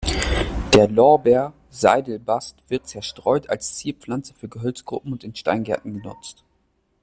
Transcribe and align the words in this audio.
Der 0.73 0.87
Lorbeer-Seidelbast 0.87 2.55
wird 2.69 2.87
zerstreut 2.87 3.51
als 3.51 3.75
Zierpflanze 3.75 4.33
für 4.33 4.47
Gehölzgruppen 4.49 5.11
und 5.13 5.23
in 5.23 5.35
Steingärten 5.35 5.93
genutzt. 5.93 6.43